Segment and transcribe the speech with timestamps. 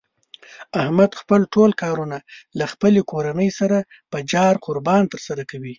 [0.81, 2.17] احمد خپل ټول کارونه
[2.59, 3.77] له خپلې کورنۍ سره
[4.11, 5.69] په جار قربان تر سره کوي.